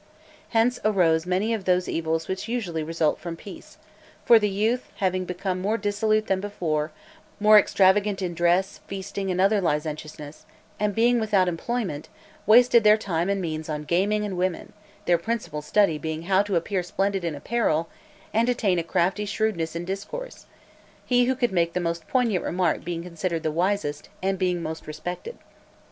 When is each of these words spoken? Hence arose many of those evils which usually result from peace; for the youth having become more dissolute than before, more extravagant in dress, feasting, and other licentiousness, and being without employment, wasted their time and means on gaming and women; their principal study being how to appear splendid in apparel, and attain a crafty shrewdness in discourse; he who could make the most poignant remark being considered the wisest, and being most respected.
Hence 0.49 0.79
arose 0.83 1.27
many 1.27 1.53
of 1.53 1.65
those 1.65 1.87
evils 1.87 2.27
which 2.27 2.47
usually 2.47 2.81
result 2.81 3.19
from 3.19 3.35
peace; 3.37 3.77
for 4.25 4.39
the 4.39 4.49
youth 4.49 4.87
having 4.95 5.25
become 5.25 5.61
more 5.61 5.77
dissolute 5.77 6.25
than 6.25 6.39
before, 6.41 6.91
more 7.39 7.59
extravagant 7.59 8.19
in 8.19 8.33
dress, 8.33 8.79
feasting, 8.87 9.29
and 9.29 9.39
other 9.39 9.61
licentiousness, 9.61 10.47
and 10.79 10.95
being 10.95 11.19
without 11.19 11.47
employment, 11.47 12.09
wasted 12.47 12.83
their 12.83 12.97
time 12.97 13.29
and 13.29 13.41
means 13.43 13.69
on 13.69 13.83
gaming 13.83 14.25
and 14.25 14.39
women; 14.39 14.73
their 15.05 15.19
principal 15.19 15.61
study 15.61 15.99
being 15.99 16.23
how 16.23 16.41
to 16.41 16.55
appear 16.55 16.81
splendid 16.81 17.23
in 17.23 17.35
apparel, 17.35 17.87
and 18.33 18.49
attain 18.49 18.79
a 18.79 18.83
crafty 18.83 19.25
shrewdness 19.25 19.75
in 19.75 19.85
discourse; 19.85 20.47
he 21.05 21.25
who 21.25 21.35
could 21.35 21.51
make 21.51 21.73
the 21.73 21.79
most 21.79 22.07
poignant 22.07 22.43
remark 22.43 22.83
being 22.83 23.03
considered 23.03 23.43
the 23.43 23.51
wisest, 23.51 24.09
and 24.23 24.39
being 24.39 24.63
most 24.63 24.87
respected. 24.87 25.37